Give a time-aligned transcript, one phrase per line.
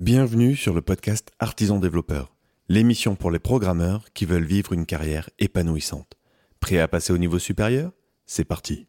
[0.00, 2.32] Bienvenue sur le podcast Artisan Développeur,
[2.70, 6.16] l'émission pour les programmeurs qui veulent vivre une carrière épanouissante.
[6.58, 7.92] Prêt à passer au niveau supérieur?
[8.24, 8.86] C'est parti.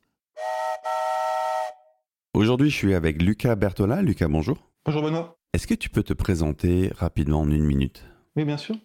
[2.34, 4.02] Aujourd'hui, je suis avec Lucas Bertola.
[4.02, 4.72] Lucas, bonjour.
[4.86, 5.38] Bonjour Benoît.
[5.52, 8.06] Est-ce que tu peux te présenter rapidement en une minute?
[8.38, 8.78] Oui, bien sûr.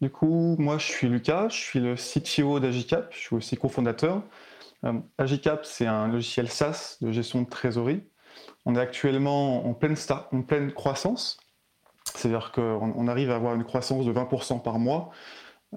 [0.00, 4.22] Du coup, moi, je suis Lucas, je suis le CTO d'Agicap, je suis aussi cofondateur.
[4.84, 8.04] Euh, Agicap, c'est un logiciel SaaS de gestion de trésorerie.
[8.64, 9.96] On est actuellement en pleine,
[10.32, 11.38] en pleine croissance.
[12.16, 15.10] C'est-à-dire qu'on arrive à avoir une croissance de 20% par mois,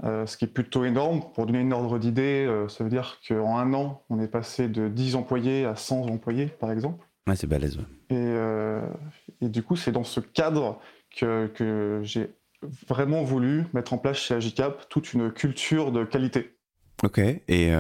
[0.04, 1.22] euh, ce qui est plutôt énorme.
[1.34, 4.68] Pour donner une ordre d'idée, euh, ça veut dire qu'en un an, on est passé
[4.68, 7.06] de 10 employés à 100 employés, par exemple.
[7.28, 7.78] Ouais, c'est balèze.
[8.10, 8.82] Et, euh,
[9.42, 10.80] et, du coup, c'est dans ce cadre
[11.16, 12.32] que, que j'ai
[12.88, 16.56] vraiment voulu mettre en place chez Agicap toute une culture de qualité.
[17.04, 17.20] Ok.
[17.20, 17.74] Et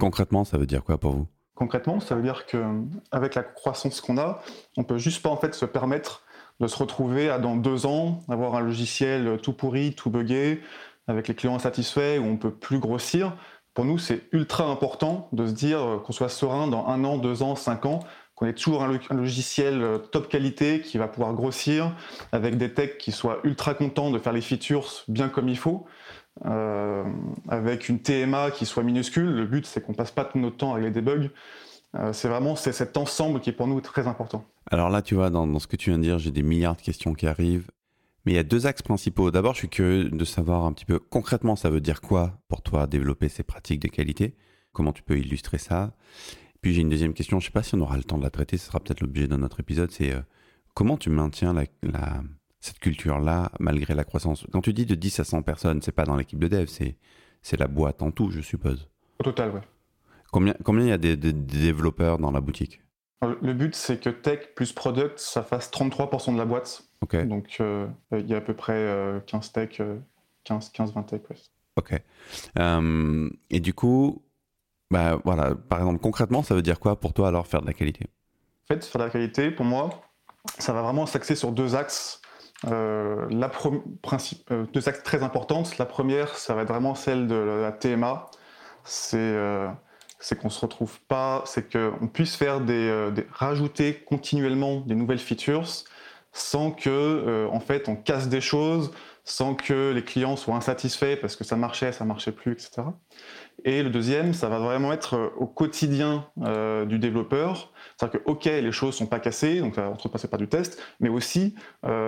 [0.00, 1.26] concrètement, ça veut dire quoi pour vous?
[1.56, 4.42] Concrètement, ça veut dire qu'avec la croissance qu'on a,
[4.76, 6.25] on peut juste pas en fait se permettre
[6.60, 10.62] de se retrouver à dans deux ans, avoir un logiciel tout pourri, tout buggé,
[11.08, 13.36] avec les clients insatisfaits, où on peut plus grossir.
[13.74, 17.42] Pour nous, c'est ultra important de se dire qu'on soit serein dans un an, deux
[17.42, 18.00] ans, cinq ans,
[18.34, 21.94] qu'on ait toujours un, logiciel top qualité qui va pouvoir grossir,
[22.32, 25.86] avec des techs qui soient ultra contents de faire les features bien comme il faut,
[26.44, 27.02] euh,
[27.48, 29.30] avec une TMA qui soit minuscule.
[29.30, 31.30] Le but, c'est qu'on passe pas tout notre temps avec les debugs.
[31.94, 34.44] Euh, c'est vraiment cet ensemble qui est pour nous très important.
[34.70, 36.82] Alors là, tu vois, dans, ce que tu viens de dire, j'ai des milliards de
[36.82, 37.70] questions qui arrivent.
[38.24, 39.30] Mais il y a deux axes principaux.
[39.30, 42.62] D'abord, je suis curieux de savoir un petit peu concrètement, ça veut dire quoi pour
[42.62, 44.34] toi développer ces pratiques de qualité?
[44.72, 45.94] Comment tu peux illustrer ça?
[46.60, 48.24] Puis j'ai une deuxième question, je ne sais pas si on aura le temps de
[48.24, 50.20] la traiter, ce sera peut-être l'objet de notre épisode, c'est euh,
[50.74, 51.54] comment tu maintiens
[52.58, 54.44] cette culture-là malgré la croissance?
[54.50, 57.56] Quand tu dis de 10 à 100 personnes, c'est pas dans l'équipe de dev, c'est
[57.56, 58.88] la boîte en tout, je suppose.
[59.20, 59.60] Au total, oui.
[60.32, 62.80] Combien, combien il y a de développeurs dans la boutique?
[63.22, 66.82] Le but, c'est que tech plus product, ça fasse 33% de la boîte.
[67.24, 69.80] Donc, euh, il y a à peu près 15 euh, tech,
[70.44, 71.20] 15, 15, 20 tech.
[71.76, 72.00] Ok.
[72.58, 74.22] Euh, et du coup,
[74.90, 77.74] bah, voilà, par exemple, concrètement, ça veut dire quoi pour toi alors faire de la
[77.74, 78.06] qualité?
[78.64, 79.90] En fait, faire de la qualité, pour moi,
[80.58, 82.20] ça va vraiment s'axer sur deux axes.
[82.64, 83.50] la
[84.02, 85.78] principe, deux axes très importantes.
[85.78, 88.26] La première, ça va être vraiment celle de la TMA.
[88.84, 89.36] C'est
[90.26, 95.20] c'est qu'on se retrouve pas, c'est qu'on puisse faire euh, des, rajouter continuellement des nouvelles
[95.20, 95.68] features
[96.32, 98.90] sans que, euh, en fait, on casse des choses,
[99.22, 102.82] sans que les clients soient insatisfaits parce que ça marchait, ça marchait plus, etc.
[103.64, 107.72] Et le deuxième, ça va vraiment être euh, au quotidien du développeur.
[107.96, 110.82] C'est-à-dire que, OK, les choses sont pas cassées, donc on ne passer pas du test,
[110.98, 111.54] mais aussi,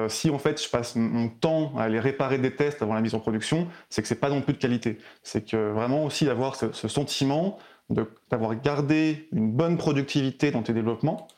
[0.09, 3.15] si en fait je passe mon temps à aller réparer des tests avant la mise
[3.15, 4.99] en production, c'est que c'est pas non plus de qualité.
[5.23, 7.59] C'est que vraiment aussi d'avoir ce sentiment
[7.91, 11.29] d'avoir gardé une bonne productivité dans tes développements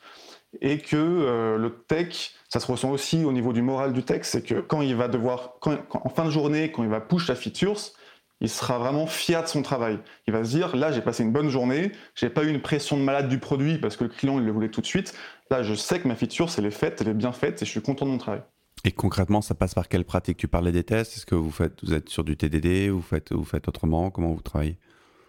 [0.59, 4.21] et que euh, le tech, ça se ressent aussi au niveau du moral du tech,
[4.23, 5.53] c'est que quand il va devoir,
[5.91, 7.93] en fin de journée, quand il va push la features,
[8.41, 9.99] il sera vraiment fier de son travail.
[10.27, 12.97] Il va se dire, là, j'ai passé une bonne journée, j'ai pas eu une pression
[12.97, 15.13] de malade du produit parce que le client, il le voulait tout de suite.
[15.51, 17.71] Là, je sais que ma feature, elle est faite, elle est bien faite et je
[17.71, 18.41] suis content de mon travail.
[18.83, 20.37] Et concrètement, ça passe par quelle pratique?
[20.37, 21.17] Tu parlais des tests.
[21.17, 21.53] Est-ce que vous
[21.93, 24.09] êtes sur du TDD Vous faites, vous faites autrement?
[24.09, 24.79] Comment vous travaillez?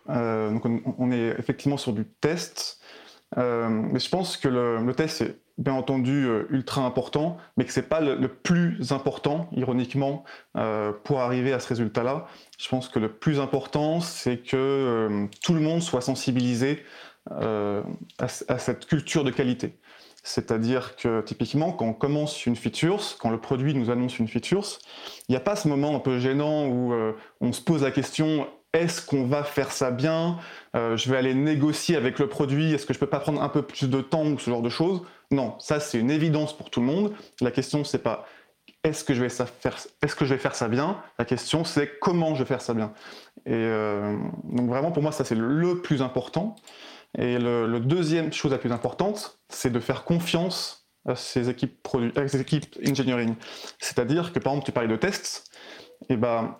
[0.09, 2.81] Donc on, est effectivement sur du test,
[3.39, 7.73] euh, mais je pense que le, test est bien entendu euh, ultra important, mais que
[7.73, 10.25] c'est pas le, plus important, ironiquement,
[11.05, 12.27] pour arriver à ce résultat-là.
[12.59, 16.83] Je pense que le plus important, c'est que tout le monde soit sensibilisé
[17.31, 17.83] à,
[18.19, 19.79] à, cette culture de qualité.
[20.25, 24.65] C'est-à-dire que typiquement, quand on commence une feature, quand le produit nous annonce une feature,
[25.29, 26.95] il n'y a pas ce moment un peu gênant où
[27.41, 30.39] on se pose la question est-ce qu'on va faire ça bien?
[30.75, 32.73] Euh, Je vais aller négocier avec le produit.
[32.73, 34.71] Est-ce que je peux pas prendre un peu plus de temps ou ce genre de
[34.71, 35.03] choses?
[35.31, 37.13] Non, ça c'est une évidence pour tout le monde.
[37.41, 38.27] La question c'est pas
[38.85, 41.03] est-ce que je vais faire est-ce que je vais faire ça bien?
[41.19, 42.93] La question c'est comment je vais faire ça bien.
[43.47, 46.57] Et euh, donc vraiment pour moi ça c'est le plus important.
[47.19, 52.13] Et le, deuxième chose la plus importante, c'est de faire confiance à ces équipes produits,
[52.17, 53.35] à ces équipes engineering.
[53.79, 55.51] C'est-à-dire que par exemple tu parlais de tests,
[56.09, 56.57] et ben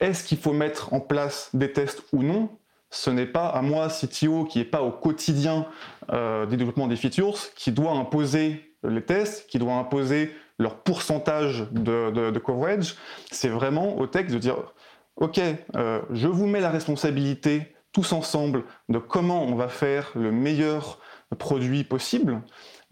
[0.00, 2.48] est-ce qu'il faut mettre en place des tests ou non?
[2.90, 5.66] Ce n'est pas à moi, CTO, qui n'est pas au quotidien
[6.12, 11.66] euh, des développements des features, qui doit imposer les tests, qui doit imposer leur pourcentage
[11.70, 12.96] de, coverage.
[13.30, 14.56] C'est vraiment au texte de dire,
[15.16, 15.40] OK,
[15.76, 20.98] euh, je vous mets la responsabilité tous ensemble de comment on va faire le meilleur
[21.38, 22.40] produit possible.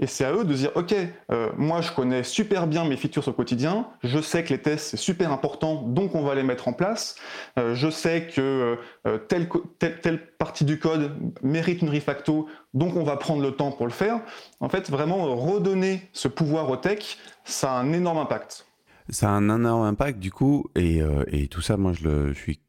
[0.00, 0.94] Et c'est à eux de dire, OK,
[1.32, 4.90] euh, moi je connais super bien mes features au quotidien, je sais que les tests
[4.90, 7.16] c'est super important, donc on va les mettre en place.
[7.58, 9.48] Euh, je sais que euh, telle,
[9.78, 11.10] telle, partie du code
[11.42, 14.20] mérite une refacto, donc on va prendre le temps pour le faire.
[14.60, 18.66] En fait, vraiment redonner ce pouvoir au tech, ça a un énorme impact.
[19.08, 22.60] Ça a un énorme impact du coup, et, et tout ça, moi je, le, suis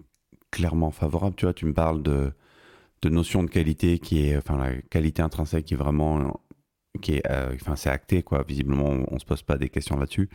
[0.50, 1.36] clairement favorable.
[1.36, 2.32] Tu vois, tu me parles de,
[3.04, 6.40] de notion de qualité qui est, enfin la qualité intrinsèque qui est vraiment
[7.02, 8.44] qui euh, enfin, c'est acté, quoi.
[8.48, 10.30] Visiblement, on, ne se pose pas des questions là-dessus.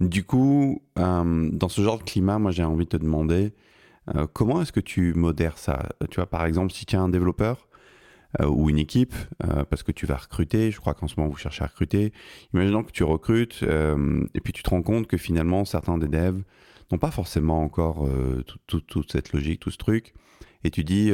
[0.00, 3.52] Du coup, euh, dans ce genre de climat, moi, j'ai envie de te demander
[4.14, 5.88] euh, comment est-ce que tu modères ça?
[6.10, 7.68] Tu vois, par exemple, si tu as un développeur
[8.44, 9.14] ou une équipe,
[9.70, 12.12] parce que tu vas recruter, je crois qu'en ce moment, vous cherchez à recruter,
[12.52, 16.42] imaginons que tu recrutes et puis tu te rends compte que finalement, certains des devs
[16.90, 18.08] n'ont pas forcément encore
[18.66, 20.14] toute cette logique, tout ce truc,
[20.64, 21.12] et tu dis,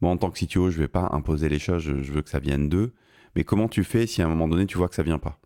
[0.00, 2.38] bon, en tant que CTO, je vais pas imposer les choses, je veux que ça
[2.38, 2.92] vienne d'eux.
[3.38, 5.38] Mais comment tu fais si à un moment donné tu vois que ça vient pas?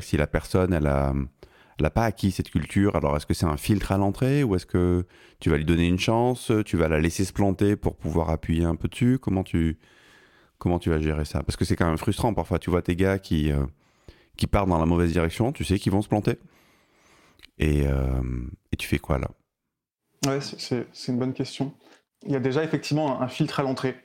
[0.00, 1.12] Si la personne elle a,
[1.76, 4.64] elle pas acquis cette culture, alors est-ce que c'est un filtre à l'entrée ou est-ce
[4.64, 5.04] que
[5.40, 8.62] tu vas lui donner une chance, tu vas la laisser se planter pour pouvoir appuyer
[8.62, 9.18] un peu dessus?
[9.18, 9.76] Comment tu
[10.58, 11.42] comment tu vas gérer ça?
[11.42, 12.60] Parce que c'est quand même frustrant parfois.
[12.60, 13.66] Tu vois tes gars qui euh,
[14.36, 16.38] qui partent dans la mauvaise direction, tu sais qu'ils vont se planter.
[17.58, 18.22] Et, euh,
[18.70, 19.28] et tu fais quoi là?
[20.24, 21.74] Ouais, c'est une bonne question.
[22.24, 23.96] Il y a déjà effectivement un filtre à l'entrée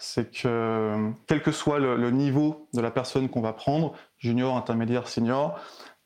[0.00, 5.06] c'est que quel que soit le, niveau de la personne qu'on va prendre, junior, intermédiaire,
[5.06, 5.60] senior,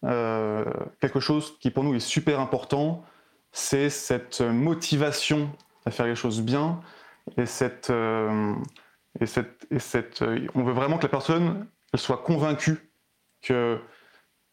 [0.05, 0.65] euh,
[1.01, 3.05] quelque chose qui pour nous est super important,
[3.53, 5.49] c'est cette motivation
[5.87, 6.81] à faire les choses bien
[7.37, 8.55] et cette, euh,
[9.21, 12.91] et cette, et cette euh, on veut vraiment que la personne soit convaincue
[13.43, 13.79] que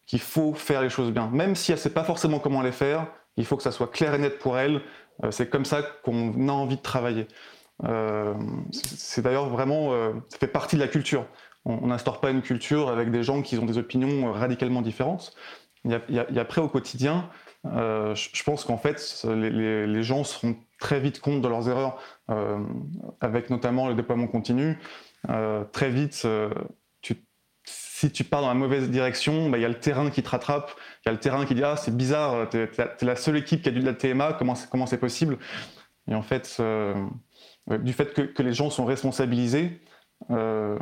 [0.06, 3.08] qu'il faut faire les choses bien, même si elle sait pas forcément comment les faire,
[3.36, 4.82] il faut que ça soit clair et net pour elle.
[5.30, 7.28] c'est comme ça qu'on a envie de travailler.
[7.84, 8.34] Euh,
[8.70, 11.26] c'est d'ailleurs vraiment, euh, ça fait partie de la culture.
[11.64, 15.34] On n'instaure pas une culture avec des gens qui ont des opinions radicalement différentes.
[15.84, 17.28] Il y a, après au quotidien,
[17.66, 22.00] euh, je, pense qu'en fait, les, gens se rendent très vite compte de leurs erreurs,
[23.20, 24.78] avec notamment le déploiement continu.
[25.72, 26.26] très vite,
[27.64, 30.28] si tu pars dans la mauvaise direction, bah, il y a le terrain qui te
[30.28, 30.72] rattrape,
[31.04, 32.70] il y a le terrain qui dit ah c'est bizarre, tu es,
[33.02, 35.38] la seule équipe qui a du de la TMA, comment c'est possible?
[36.08, 36.94] Et en fait, euh,
[37.68, 39.80] du fait que, les gens sont responsabilisés,
[40.30, 40.78] euh,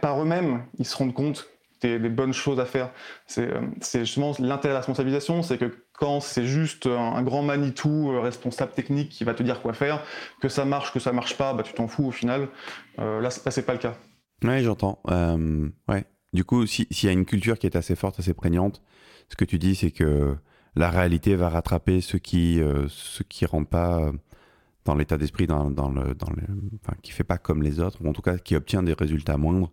[0.00, 1.48] par eux-mêmes, ils se rendent compte
[1.80, 2.90] des, des bonnes choses à faire.
[3.26, 3.60] C'est euh,
[4.04, 9.10] justement l'intérêt de la responsabilisation, c'est que quand c'est juste un, grand Manitou responsable technique
[9.10, 10.02] qui va te dire quoi faire,
[10.40, 12.48] que ça marche, que ça marche pas, bah, tu t'en fous au final.
[12.96, 13.94] là, c'est pas le cas.
[14.42, 15.00] Oui, j'entends.
[15.88, 16.04] ouais.
[16.32, 18.80] Du coup, s'il y a une culture qui est assez forte, assez prégnante,
[19.28, 20.36] ce que tu dis, c'est que
[20.74, 24.10] la réalité va rattraper ceux qui, ceux qui rentrent pas
[24.84, 26.42] dans l'état d'esprit dans, dans, le, dans le,
[26.82, 29.36] enfin, qui fait pas comme les autres, ou en tout cas qui obtient des résultats
[29.36, 29.70] moindres.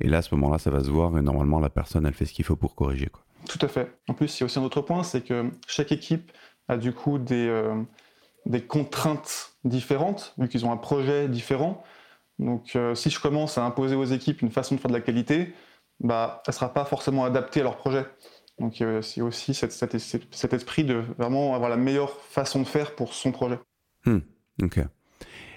[0.00, 2.26] Et là, à ce moment-là, ça va se voir et normalement, la personne, elle fait
[2.26, 3.06] ce qu'il faut pour corriger.
[3.06, 3.22] Quoi.
[3.48, 3.96] Tout à fait.
[4.08, 6.32] En plus, il y a aussi un autre point, c'est que chaque équipe
[6.68, 7.82] a du coup des, euh,
[8.44, 11.82] des contraintes différentes, vu qu'ils ont un projet différent.
[12.38, 15.00] Donc, euh, si je commence à imposer aux équipes une façon de faire de la
[15.00, 15.54] qualité,
[16.00, 18.04] bah, elle ne sera pas forcément adaptée à leur projet.
[18.58, 22.94] Donc, y a aussi cet, cet, esprit de vraiment avoir la meilleure façon de faire
[22.94, 23.58] pour son projet.
[24.06, 24.20] Hmm.
[24.62, 24.80] Ok.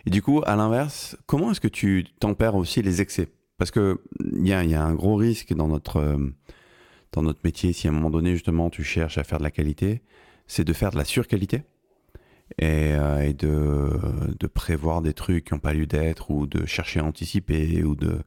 [0.05, 3.29] Et du coup, à l'inverse, comment est-ce que tu tempères aussi les excès?
[3.57, 6.17] Parce que il y a, y a, un gros risque dans notre euh,
[7.11, 9.51] dans notre métier, si à un moment donné justement tu cherches à faire de la
[9.51, 10.01] qualité,
[10.47, 11.63] c'est de faire de la surqualité
[12.57, 13.89] et, euh, et de,
[14.39, 17.95] de, prévoir des trucs qui n'ont pas lieu d'être ou de chercher à anticiper ou
[17.95, 18.21] de,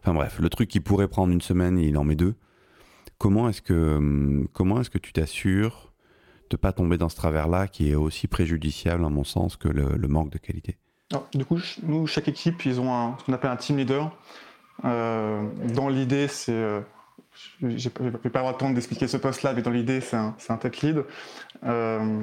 [0.00, 2.34] enfin bref, le truc qui pourrait prendre une semaine, il en met deux.
[3.18, 5.93] Comment est-ce que comment est-ce que tu t'assures
[6.54, 10.08] de pas tomber dans ce travers-là qui est aussi préjudiciable, à mon sens, que le,
[10.08, 10.78] manque de qualité
[11.34, 14.16] Du coup, nous, chaque équipe, ils ont ce qu'on appelle un team leader.
[14.84, 15.42] Euh,
[15.74, 16.82] dans l'idée, c'est.
[17.60, 20.36] Je ne vais pas avoir le temps d'expliquer ce poste-là, mais dans l'idée, c'est un,
[20.48, 21.04] un, tech lead.
[21.64, 22.22] Euh,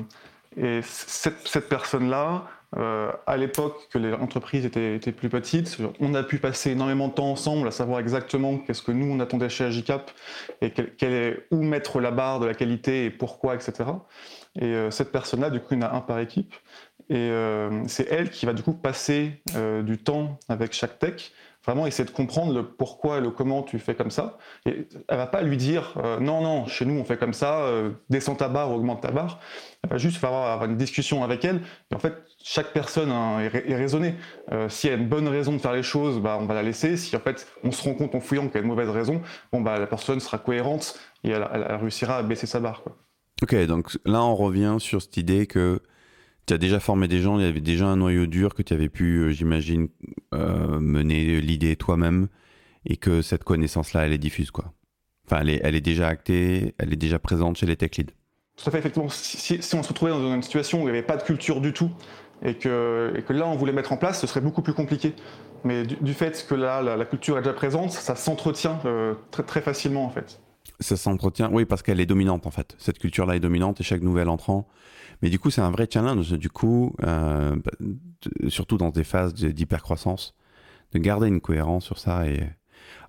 [0.55, 2.45] et cette personne-là,
[2.77, 7.13] euh, à l'époque que les entreprises étaient, plus petites, on a pu passer énormément de
[7.13, 10.11] temps ensemble à savoir exactement qu'est-ce que nous on attendait chez Agicap
[10.61, 10.71] et
[11.51, 13.89] où mettre la barre de la qualité et pourquoi, etc.
[14.59, 16.53] Et euh, cette personne-là, du coup, il y en a un par équipe.
[17.09, 19.41] Et euh, c'est elle qui va du coup passer
[19.83, 21.33] du temps avec chaque tech
[21.65, 24.37] vraiment essayer de comprendre le pourquoi et le comment tu fais comme ça.
[24.65, 27.61] Et elle va pas lui dire euh, non, non, chez nous on fait comme ça,
[27.61, 29.39] euh, descends ta barre, augmente ta barre.
[29.83, 31.61] Elle va juste avoir une discussion avec elle.
[31.91, 32.13] Et en fait,
[32.43, 34.15] chaque personne hein, est, raisonnée.
[34.51, 36.63] Euh, si elle a une bonne raison de faire les choses, bah, on va la
[36.63, 36.97] laisser.
[36.97, 39.61] Si en fait on se rend compte en fouillant qu'elle a une mauvaise raison, bon,
[39.61, 41.43] bah, la personne sera cohérente et elle,
[41.79, 42.83] réussira à baisser sa barre.
[43.43, 45.81] Ok, donc là on revient sur cette idée que
[46.45, 48.73] tu as déjà formé des gens, il y avait déjà un noyau dur que tu
[48.73, 49.89] avais pu, euh, j'imagine,
[50.33, 52.27] euh, mener l'idée toi-même
[52.85, 54.73] et que cette connaissance-là, elle est diffuse, quoi.
[55.25, 58.13] Enfin, elle est, elle est déjà actée, elle est déjà présente chez les tech leads.
[58.57, 59.07] Tout à fait, effectivement.
[59.09, 61.73] Si, on se retrouvait dans une situation où il n'y avait pas de culture du
[61.73, 61.91] tout,
[62.43, 65.13] et que, et que, là on voulait mettre en place, ce serait beaucoup plus compliqué.
[65.63, 69.61] Mais du, fait que là la, culture est déjà présente, ça s'entretient euh, très, très
[69.61, 70.41] facilement en fait.
[70.79, 72.75] Ça s'entretient, oui, parce qu'elle est dominante en fait.
[72.79, 74.67] Cette culture-là est dominante et chaque nouvel entrant.
[75.21, 77.55] Mais du coup, c'est un vrai challenge, du coup, euh,
[78.47, 80.35] surtout dans des phases d'hypercroissance,
[80.93, 82.41] de garder une cohérence sur ça et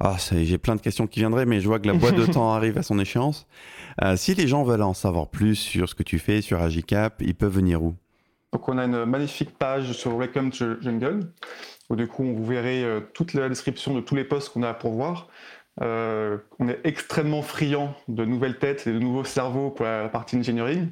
[0.01, 2.53] ah, j'ai plein de questions qui viendraient, mais je vois que la boîte de temps
[2.53, 3.47] arrive à son échéance.
[4.03, 7.21] Euh, si les gens veulent en savoir plus sur ce que tu fais sur Agicap,
[7.21, 7.95] ils peuvent venir où?
[8.53, 11.21] Donc, on a une magnifique page sur Welcome to Jungle,
[11.89, 14.75] où du coup, vous verrez euh, toute la description de tous les postes qu'on a
[14.75, 15.29] pour voir.
[15.81, 20.37] Euh, on est extrêmement friand de nouvelles têtes et de nouveaux cerveaux pour la partie
[20.37, 20.89] engineering.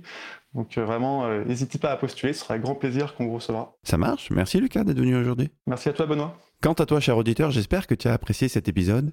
[0.54, 3.76] Donc vraiment, n'hésitez pas à postuler, ce sera avec grand plaisir qu'on vous recevra.
[3.84, 4.30] Ça marche.
[4.30, 5.48] Merci Lucas d'être venu aujourd'hui.
[5.66, 6.36] Merci à toi Benoît.
[6.60, 9.12] Quant à toi, cher auditeur, j'espère que tu as apprécié cet épisode.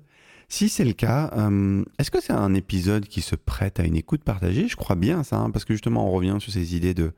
[0.50, 3.96] Si c'est le cas, euh, est-ce que c'est un épisode qui se prête à une
[3.96, 4.67] écoute partagée?
[4.67, 7.13] Je crois bien ça, hein, parce que justement, on revient sur ces idées de,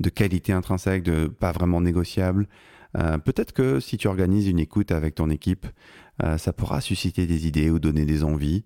[0.00, 2.48] de qualité intrinsèque, de pas vraiment négociable.
[2.98, 5.66] Euh, peut-être que si tu organises une écoute avec ton équipe,
[6.22, 8.64] euh, ça pourra susciter des idées ou donner des envies.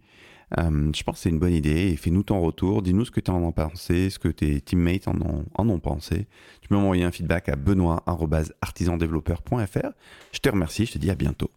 [0.58, 2.82] Je pense que c'est une bonne idée fais-nous ton retour.
[2.82, 5.78] Dis-nous ce que tu en as pensé, ce que tes teammates en ont, en ont
[5.78, 6.26] pensé.
[6.60, 9.90] Tu peux m'envoyer un feedback à benoît.artisandéveloppeur.fr.
[10.32, 11.50] Je te remercie, je te dis à bientôt.